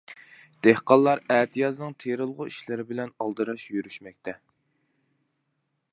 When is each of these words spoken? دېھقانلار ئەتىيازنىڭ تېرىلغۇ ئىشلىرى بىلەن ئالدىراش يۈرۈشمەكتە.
دېھقانلار 0.67 1.21
ئەتىيازنىڭ 1.35 1.93
تېرىلغۇ 2.05 2.49
ئىشلىرى 2.53 2.85
بىلەن 2.93 3.15
ئالدىراش 3.27 3.67
يۈرۈشمەكتە. 3.77 4.37